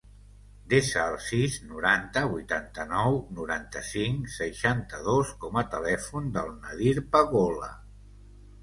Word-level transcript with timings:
Desa 0.71 1.03
el 1.09 1.17
sis, 1.25 1.57
noranta, 1.73 2.23
vuitanta-nou, 2.31 3.19
noranta-cinc, 3.41 4.27
seixanta-dos 4.39 5.37
com 5.45 5.63
a 5.65 5.67
telèfon 5.77 6.35
del 6.41 6.55
Nadir 6.67 6.97
Pagola. 7.17 7.73